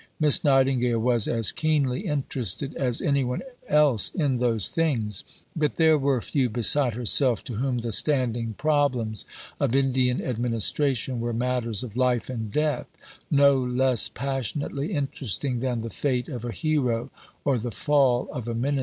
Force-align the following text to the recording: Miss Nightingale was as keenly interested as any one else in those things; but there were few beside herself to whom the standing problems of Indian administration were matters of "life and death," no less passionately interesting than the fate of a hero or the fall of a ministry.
Miss 0.19 0.43
Nightingale 0.43 0.97
was 0.97 1.27
as 1.27 1.51
keenly 1.51 2.07
interested 2.07 2.75
as 2.75 3.03
any 3.03 3.23
one 3.23 3.43
else 3.69 4.09
in 4.15 4.37
those 4.37 4.67
things; 4.67 5.23
but 5.55 5.75
there 5.75 5.95
were 5.95 6.19
few 6.23 6.49
beside 6.49 6.95
herself 6.95 7.43
to 7.43 7.57
whom 7.57 7.77
the 7.81 7.91
standing 7.91 8.55
problems 8.57 9.25
of 9.59 9.75
Indian 9.75 10.19
administration 10.19 11.19
were 11.19 11.33
matters 11.33 11.83
of 11.83 11.95
"life 11.95 12.31
and 12.31 12.51
death," 12.51 12.87
no 13.29 13.59
less 13.59 14.09
passionately 14.09 14.91
interesting 14.91 15.59
than 15.59 15.83
the 15.83 15.91
fate 15.91 16.29
of 16.29 16.43
a 16.43 16.51
hero 16.51 17.11
or 17.45 17.59
the 17.59 17.69
fall 17.69 18.27
of 18.33 18.47
a 18.47 18.55
ministry. 18.55 18.79